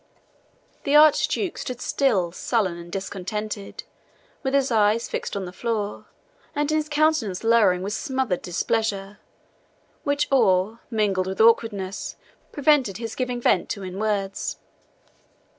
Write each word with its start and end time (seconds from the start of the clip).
The 0.83 0.95
Archduke 0.95 1.59
stood 1.59 1.79
still, 1.79 2.31
sullen 2.31 2.75
and 2.75 2.91
discontented, 2.91 3.83
with 4.41 4.55
his 4.55 4.71
eyes 4.71 5.07
fixed 5.07 5.35
on 5.37 5.45
the 5.45 5.53
floor, 5.53 6.05
and 6.55 6.71
his 6.71 6.89
countenance 6.89 7.43
lowering 7.43 7.83
with 7.83 7.93
smothered 7.93 8.41
displeasure, 8.41 9.19
which 10.03 10.27
awe, 10.31 10.77
mingled 10.89 11.27
with 11.27 11.39
awkwardness, 11.39 12.15
prevented 12.51 12.97
his 12.97 13.13
giving 13.13 13.39
vent 13.39 13.69
to 13.69 13.83
in 13.83 13.99
words. 13.99 14.57